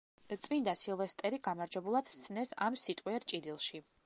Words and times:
წმინდა 0.45 0.73
სილვესტერი 0.83 1.41
გამარჯვებულად 1.49 2.11
სცნეს 2.15 2.55
ამ 2.69 2.83
სიტყვიერ 2.87 3.31
ჭიდილში. 3.35 3.85